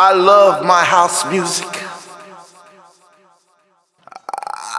[0.00, 1.66] I love my house music.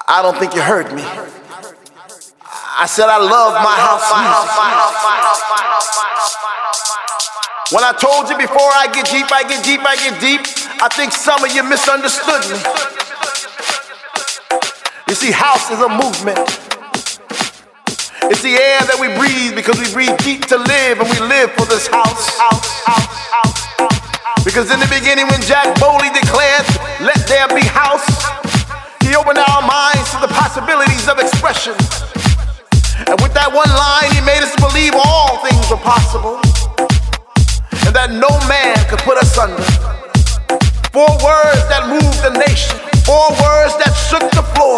[0.07, 1.03] I don't think you heard me.
[1.03, 4.47] I said I love my house music.
[7.75, 10.39] When I told you before I get deep, I get deep, I get deep,
[10.79, 12.63] I think some of you misunderstood me.
[15.09, 16.39] You see, house is a movement.
[18.31, 21.51] It's the air that we breathe because we breathe deep to live and we live
[21.59, 22.39] for this house.
[22.39, 23.58] house, house, house.
[24.43, 26.65] Because in the beginning, when Jack Bowley declared,
[27.01, 28.07] Let there be house,
[29.03, 31.73] he opened our minds to the possibilities of expression.
[33.07, 36.39] And with that one line, he made us believe all things were possible
[37.89, 39.65] and that no man could put us under.
[40.93, 44.77] Four words that moved the nation, four words that shook the floor,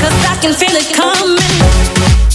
[0.00, 2.27] Cause I can feel it coming.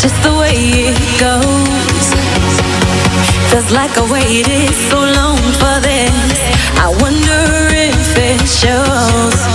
[0.00, 2.06] Just the way it goes.
[3.50, 6.38] Feels like I waited so long for this.
[6.78, 7.42] I wonder
[7.74, 9.47] if it shows.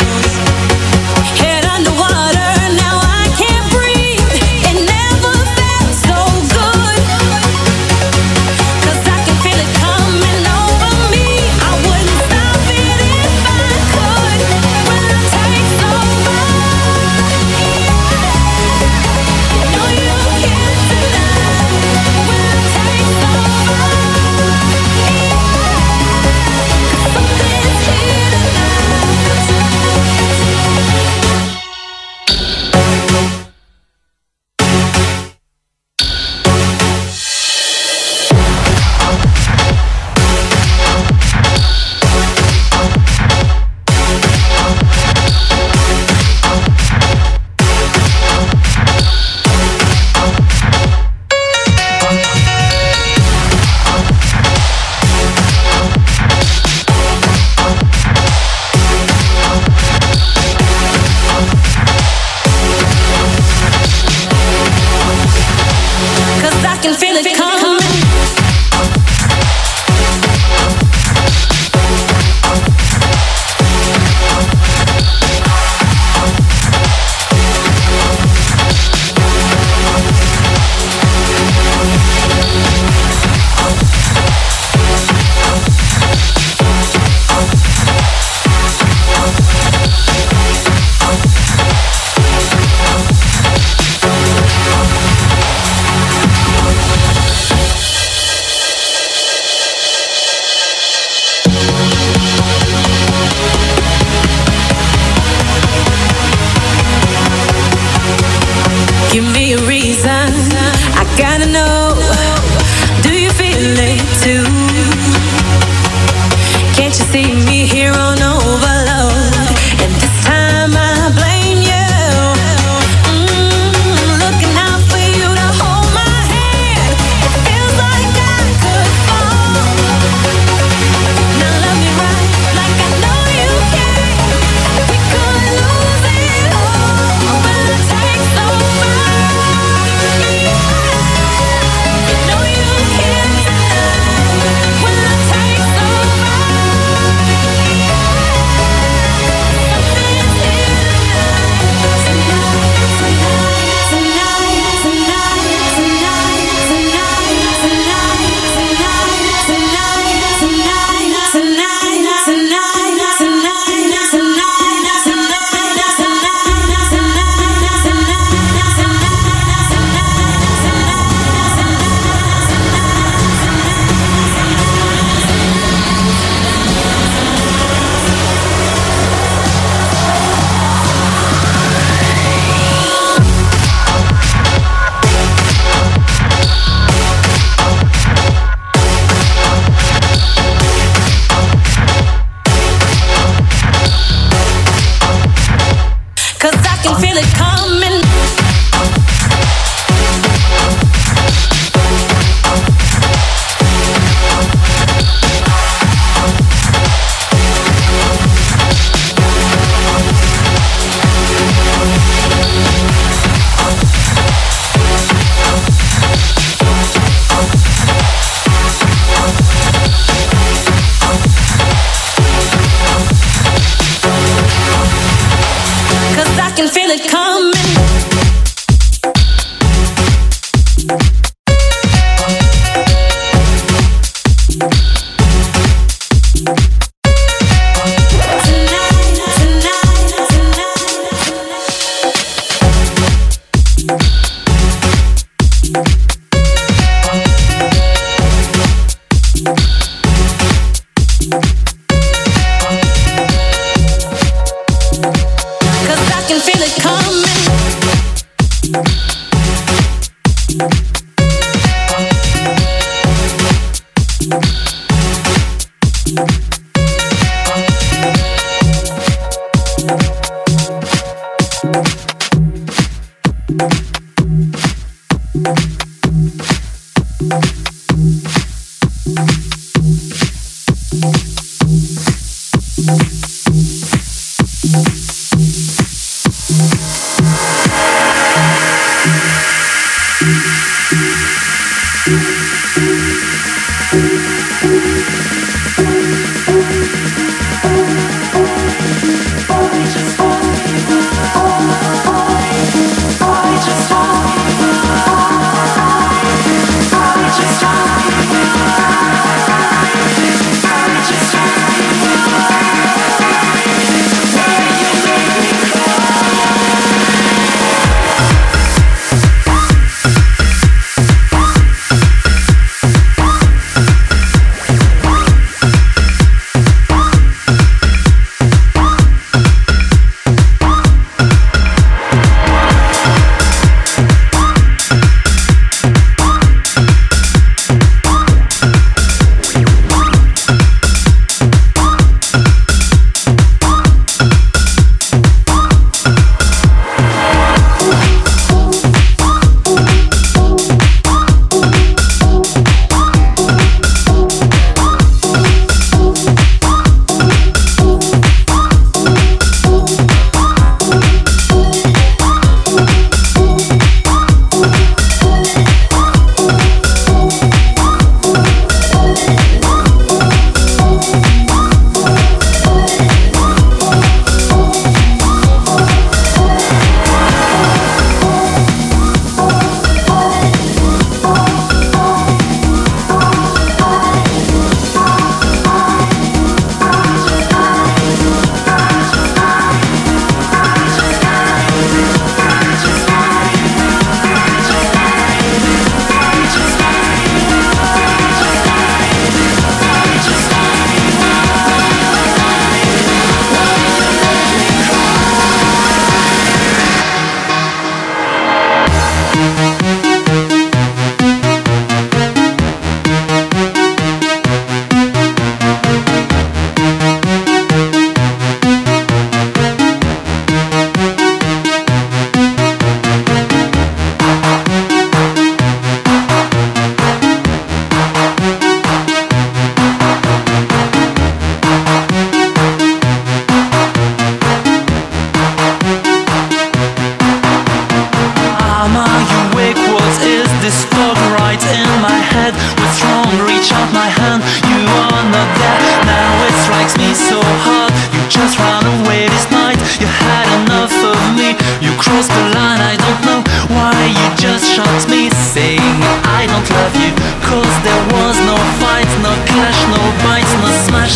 [452.03, 452.81] cross the line.
[452.83, 453.41] I don't know
[453.71, 455.97] why you just shot me Saying
[456.39, 457.11] I don't love you.
[457.47, 461.15] Cause there was no fight, no clash, no bites, no smash.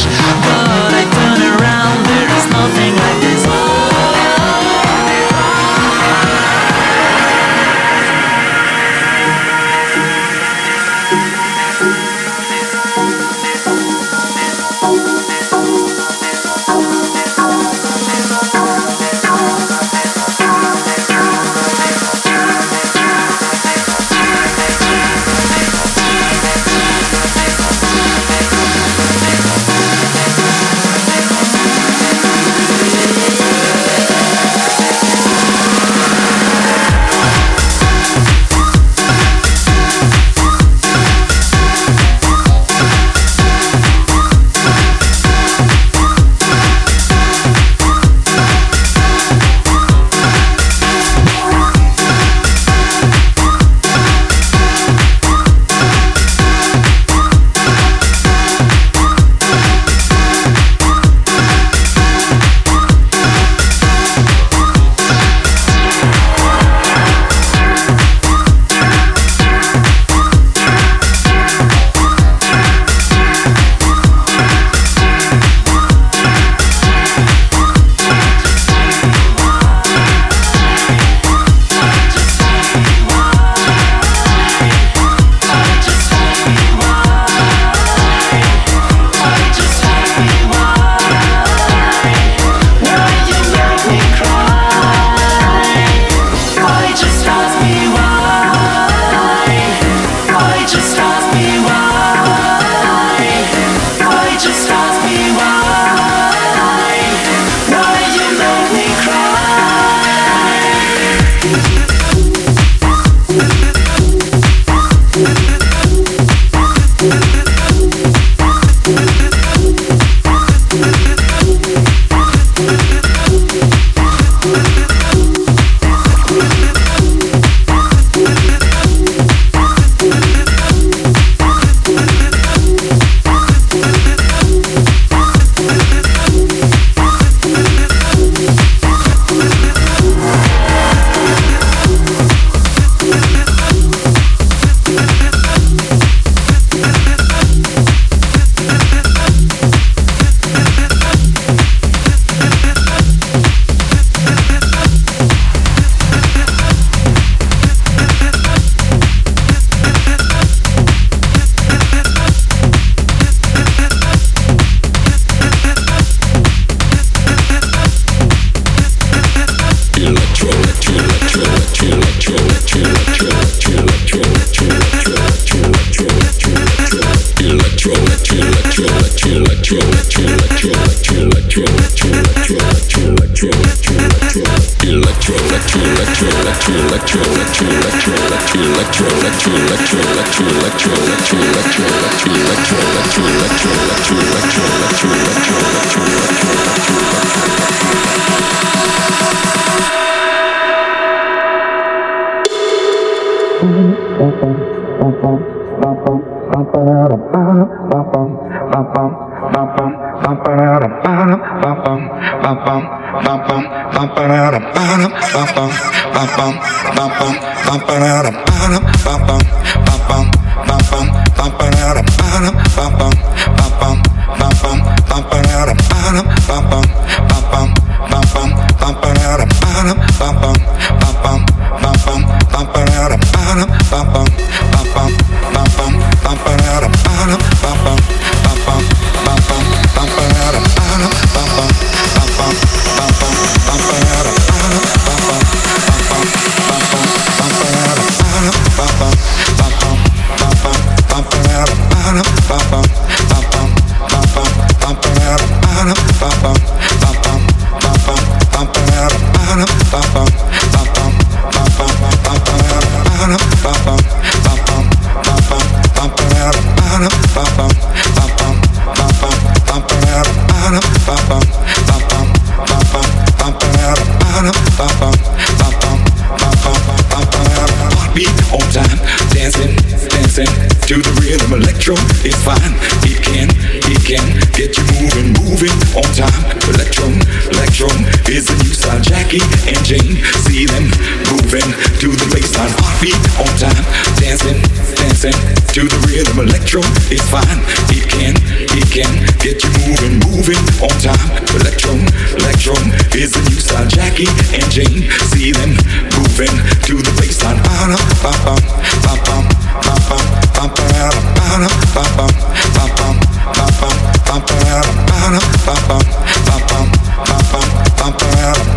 [289.98, 290.86] See them
[291.34, 291.70] moving
[292.02, 292.70] to the bassline.
[292.78, 293.86] Heartbeat on time,
[294.22, 294.62] dancing,
[294.94, 295.38] dancing
[295.74, 296.38] to the rhythm.
[296.38, 297.60] Electro is fine.
[297.90, 298.38] It can,
[298.78, 299.10] it can
[299.42, 301.18] get you moving, moving on time.
[301.58, 301.98] Electro,
[302.38, 302.78] electro
[303.18, 303.88] is the new style.
[303.90, 305.74] Jackie and Jane, feeling,
[306.14, 306.54] moving
[306.86, 307.58] to the bassline.
[307.66, 308.62] Ba-da, ba-bum,
[309.02, 309.46] ba-bum,
[309.82, 312.34] ba-bum, ba-ba-da, ba-da, ba-bum,
[312.78, 313.16] ba-bum,
[313.58, 313.98] ba-bum,
[314.30, 314.78] ba-ba-da,
[315.10, 316.06] ba-da, ba-bum,
[316.46, 316.86] ba-bum,
[317.26, 318.77] ba-bum, ba-bum, ba-bum.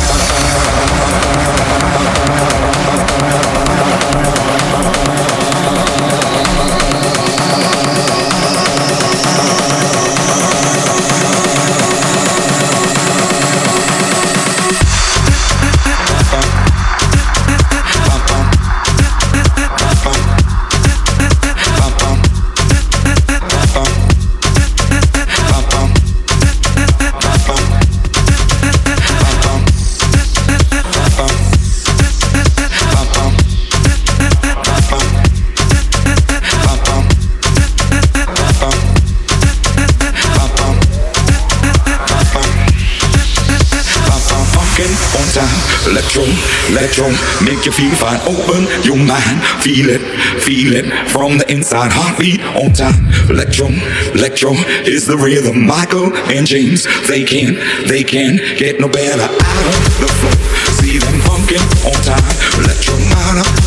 [47.01, 48.19] strong, make you feel fine.
[48.29, 50.01] Open your mind, feel it,
[50.41, 51.91] feel it from the inside.
[51.91, 53.67] Heartbeat on time, electro,
[54.13, 54.53] electro
[54.85, 55.65] is the rhythm.
[55.65, 57.55] Michael and James, they can,
[57.87, 59.25] they can get no better.
[59.25, 60.35] Out of the flow,
[60.77, 62.35] see them funkin' on time.
[62.61, 62.93] Electro,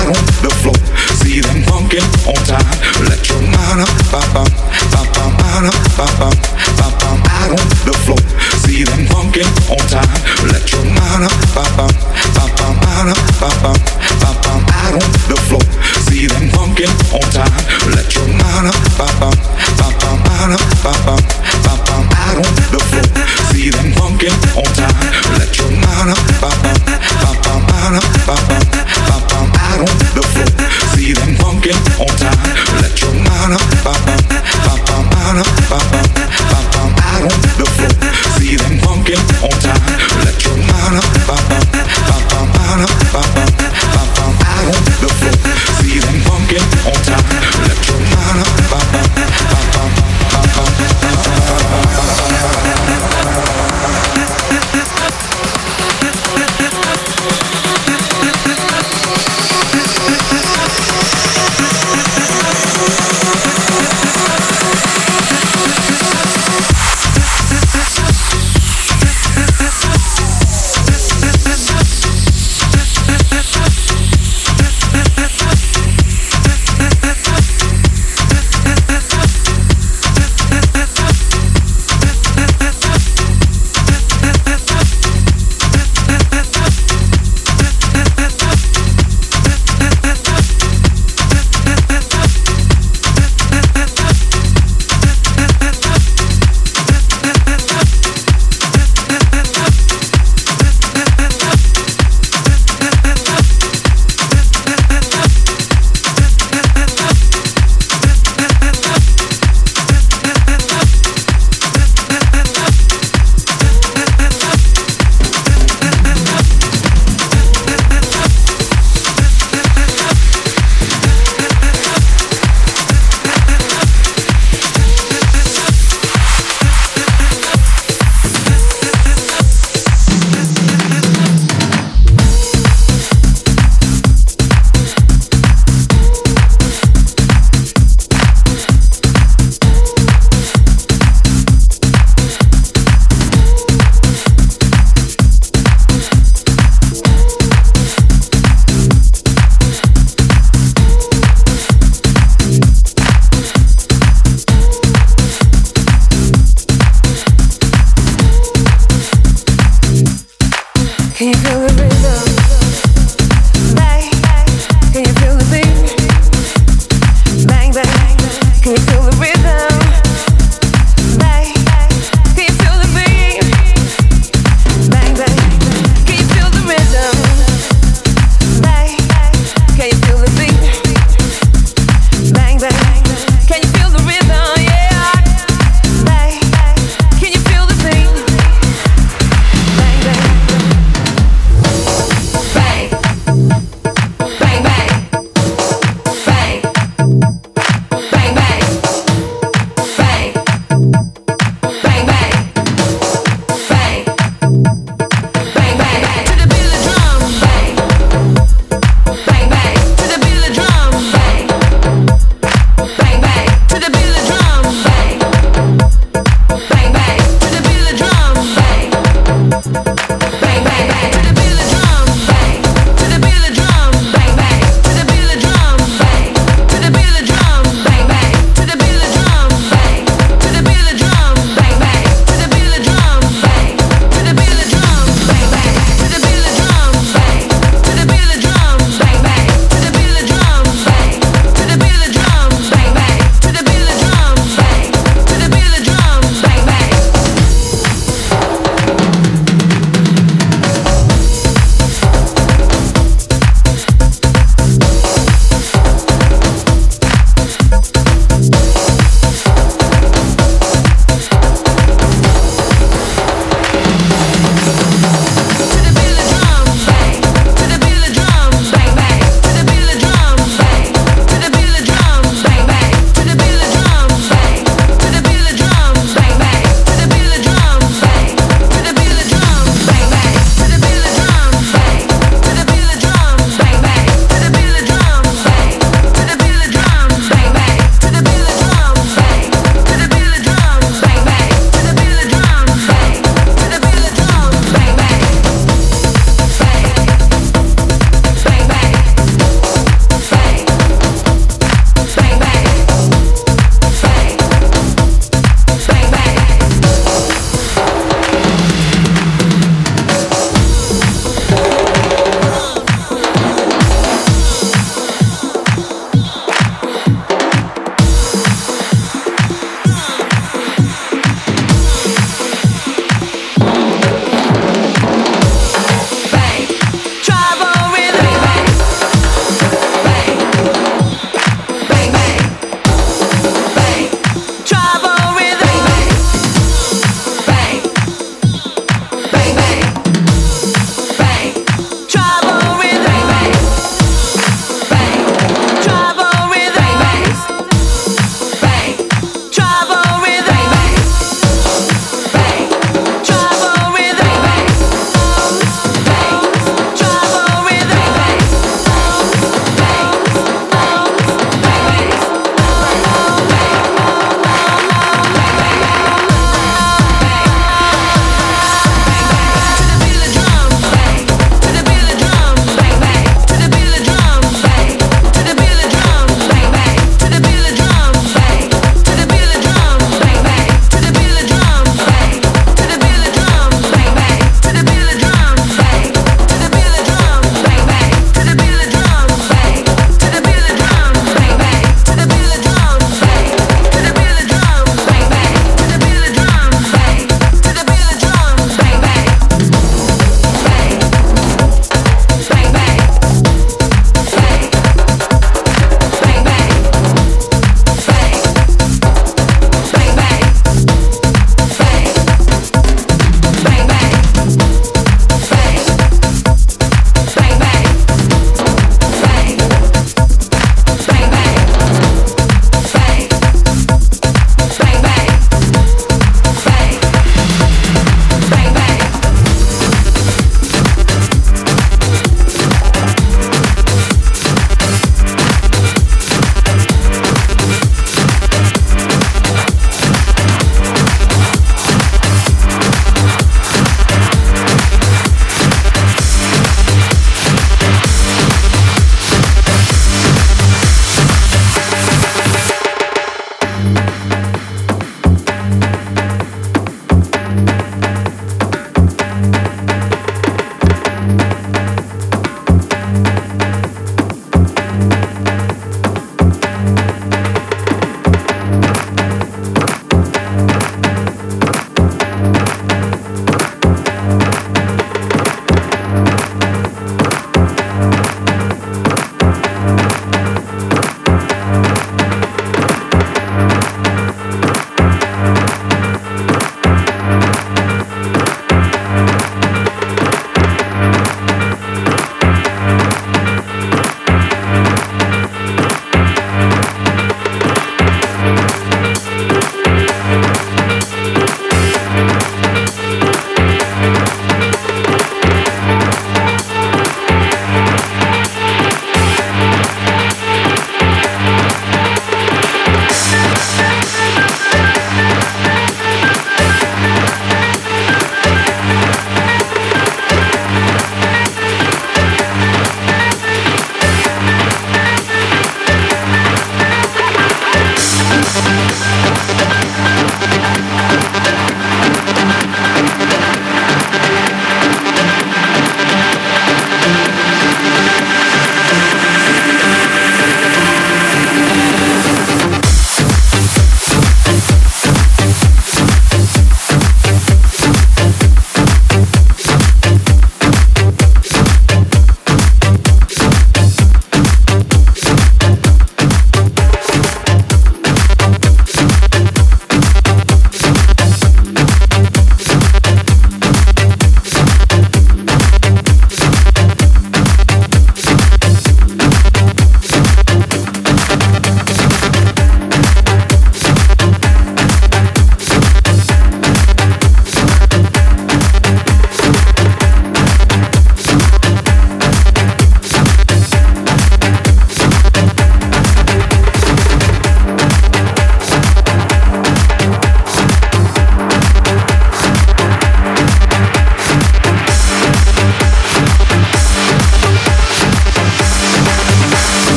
[0.00, 0.78] out on the floor.
[1.20, 2.76] See them funkin' on time.
[3.04, 4.44] Electro, ba ba ba
[4.88, 7.30] ba ba ba ba ba ba ba ba ba.
[7.40, 8.20] out on the floor.
[8.64, 11.78] See them funkin' on let your mind up, up,
[18.68, 19.29] up, bop, bop.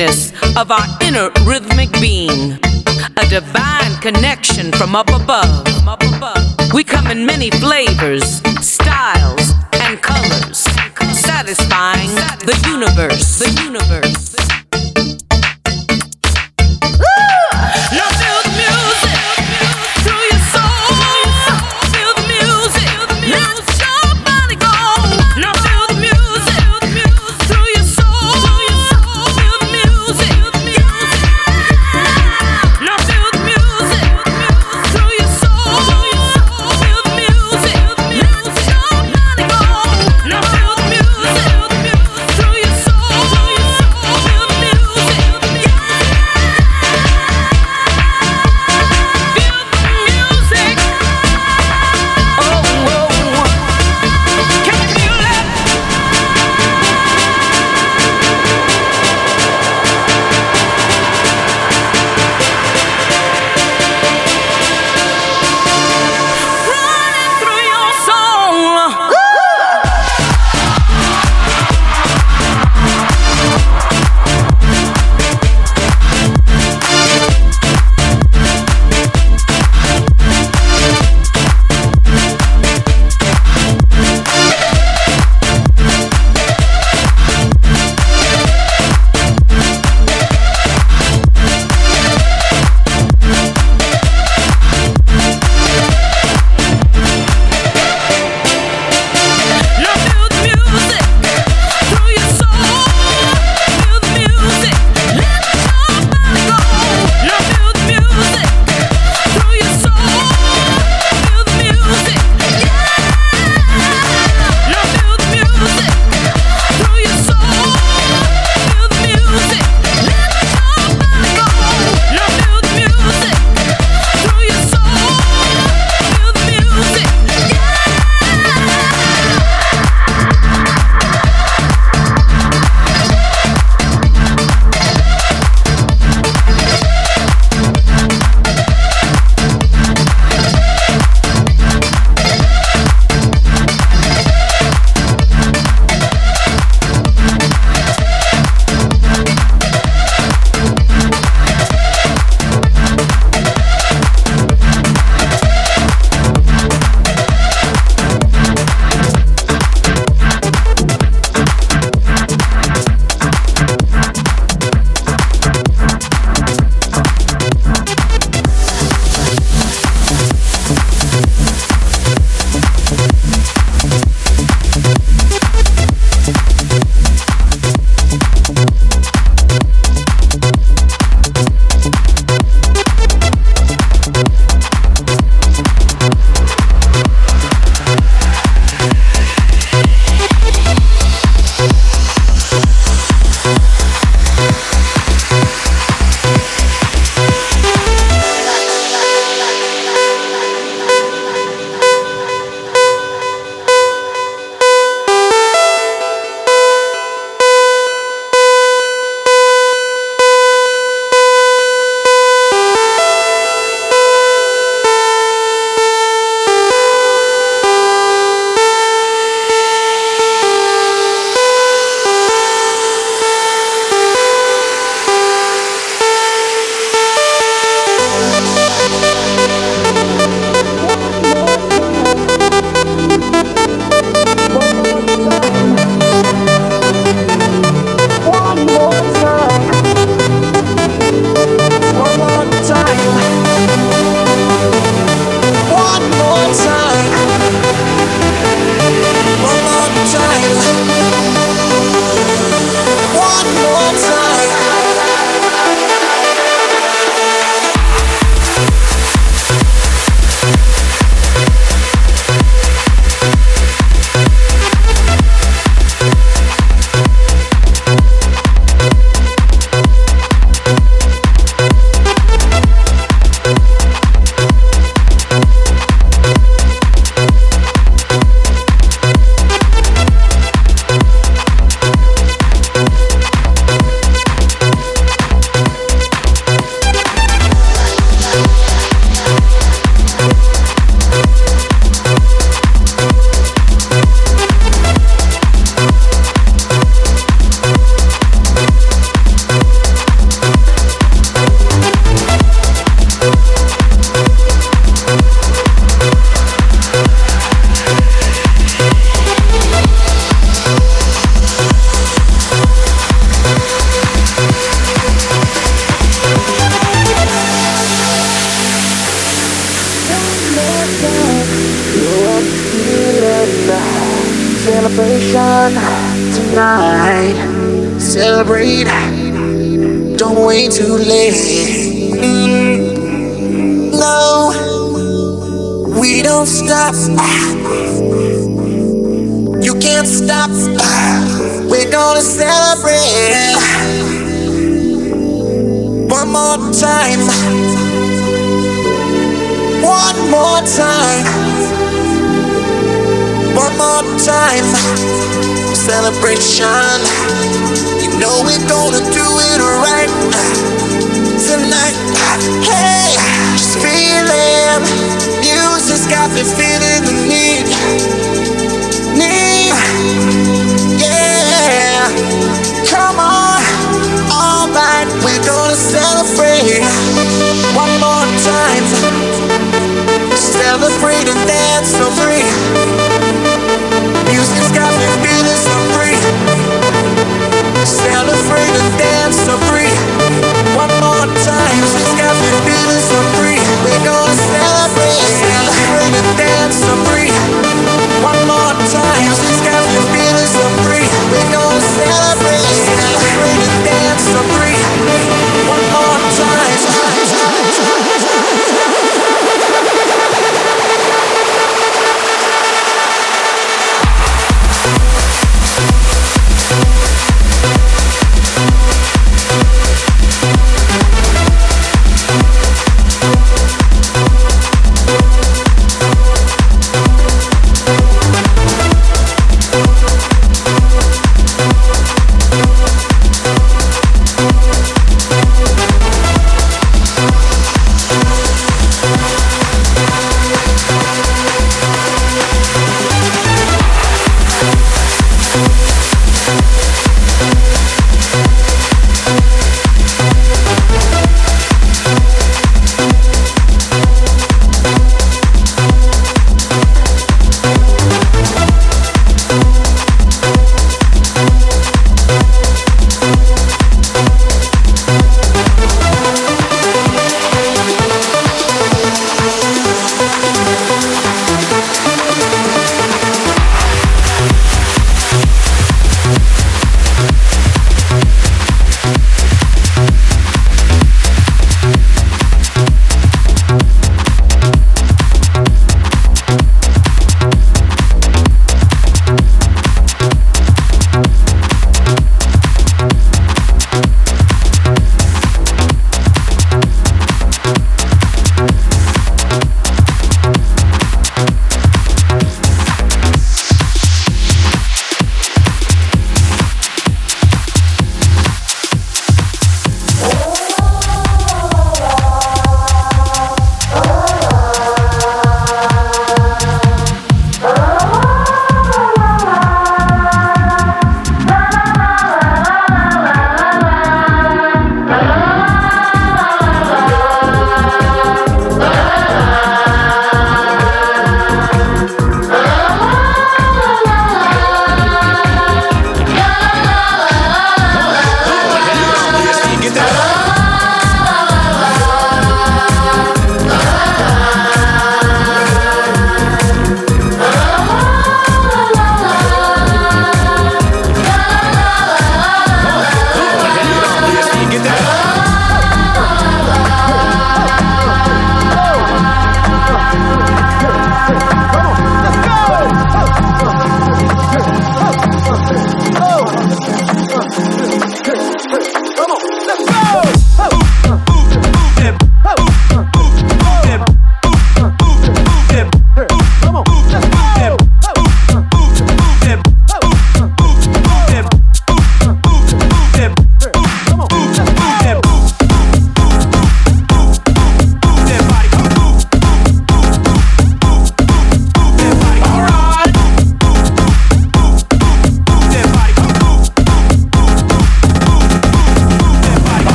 [0.00, 2.52] of our inner rhythmic being,
[3.16, 5.66] a divine connection from up above.
[6.72, 10.58] We come in many flavors, styles, and colors,
[11.10, 12.14] satisfying
[12.46, 13.40] the universe.
[13.40, 14.27] The universe.